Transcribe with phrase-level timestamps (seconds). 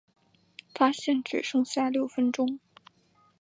[0.73, 2.59] 发现只剩下六分钟